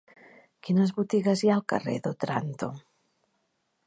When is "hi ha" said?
1.45-1.57